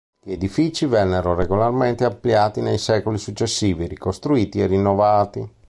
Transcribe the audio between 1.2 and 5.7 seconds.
regolarmente ampliati nei secoli successivi, ricostruiti e rinnovati.